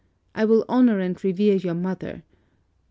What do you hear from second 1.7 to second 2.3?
mother.